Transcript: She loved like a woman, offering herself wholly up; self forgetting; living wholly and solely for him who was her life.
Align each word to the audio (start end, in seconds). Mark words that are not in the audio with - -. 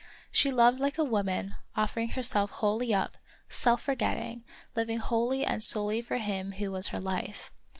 She 0.31 0.51
loved 0.51 0.79
like 0.79 0.97
a 0.97 1.03
woman, 1.03 1.53
offering 1.77 2.09
herself 2.09 2.49
wholly 2.49 2.91
up; 2.91 3.17
self 3.49 3.83
forgetting; 3.83 4.43
living 4.75 4.97
wholly 4.97 5.45
and 5.45 5.61
solely 5.61 6.01
for 6.01 6.17
him 6.17 6.53
who 6.53 6.71
was 6.71 6.87
her 6.87 6.99
life. 6.99 7.51